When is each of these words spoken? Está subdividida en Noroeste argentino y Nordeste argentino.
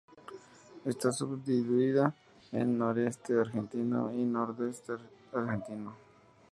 Está 0.83 1.11
subdividida 1.11 2.15
en 2.53 2.75
Noroeste 2.79 3.39
argentino 3.39 4.11
y 4.11 4.23
Nordeste 4.25 4.93
argentino. 5.31 5.93